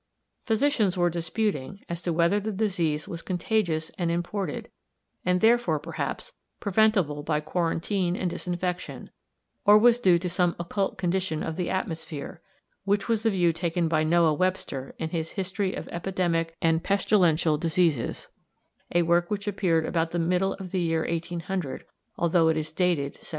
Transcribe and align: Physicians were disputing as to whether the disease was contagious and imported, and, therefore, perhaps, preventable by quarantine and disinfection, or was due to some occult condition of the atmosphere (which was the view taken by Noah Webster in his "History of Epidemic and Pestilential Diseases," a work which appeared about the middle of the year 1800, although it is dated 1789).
Physicians 0.47 0.97
were 0.97 1.11
disputing 1.11 1.81
as 1.87 2.01
to 2.01 2.11
whether 2.11 2.39
the 2.39 2.51
disease 2.51 3.07
was 3.07 3.21
contagious 3.21 3.91
and 3.99 4.09
imported, 4.09 4.71
and, 5.23 5.41
therefore, 5.41 5.77
perhaps, 5.77 6.31
preventable 6.59 7.21
by 7.21 7.39
quarantine 7.39 8.15
and 8.15 8.27
disinfection, 8.27 9.11
or 9.63 9.77
was 9.77 9.99
due 9.99 10.17
to 10.17 10.27
some 10.27 10.55
occult 10.59 10.97
condition 10.97 11.43
of 11.43 11.55
the 11.55 11.69
atmosphere 11.69 12.41
(which 12.83 13.07
was 13.07 13.21
the 13.21 13.29
view 13.29 13.53
taken 13.53 13.87
by 13.87 14.03
Noah 14.03 14.33
Webster 14.33 14.95
in 14.97 15.11
his 15.11 15.33
"History 15.33 15.75
of 15.75 15.87
Epidemic 15.89 16.55
and 16.63 16.83
Pestilential 16.83 17.59
Diseases," 17.59 18.27
a 18.95 19.03
work 19.03 19.29
which 19.29 19.47
appeared 19.47 19.85
about 19.85 20.09
the 20.09 20.17
middle 20.17 20.53
of 20.53 20.71
the 20.71 20.81
year 20.81 21.01
1800, 21.07 21.85
although 22.17 22.47
it 22.47 22.57
is 22.57 22.71
dated 22.73 23.13
1789). 23.21 23.27